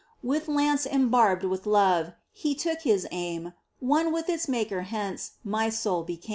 With 0.23 0.47
lance 0.47 0.87
embarbed 0.87 1.43
with 1.47 1.67
love 1.67 2.13
He 2.31 2.55
took 2.55 2.81
His 2.81 3.07
aim— 3.11 3.53
One 3.79 4.11
with 4.11 4.29
its 4.29 4.47
Maker 4.47 4.81
hence 4.81 5.33
My 5.43 5.69
soul 5.69 6.01
became. 6.01 6.29